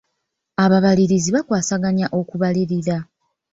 Ababalirizi 0.63 1.29
bakwasaganya 1.35 2.07
okubalirira. 2.19 2.97